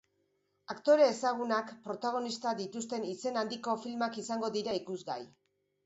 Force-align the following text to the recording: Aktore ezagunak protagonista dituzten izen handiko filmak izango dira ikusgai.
Aktore 0.73 1.05
ezagunak 1.15 1.69
protagonista 1.85 2.55
dituzten 2.65 3.07
izen 3.13 3.41
handiko 3.45 3.79
filmak 3.87 4.21
izango 4.27 4.55
dira 4.61 4.79
ikusgai. 4.85 5.25